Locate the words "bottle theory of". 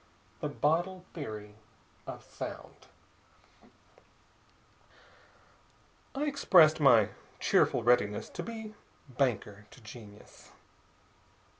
0.49-2.23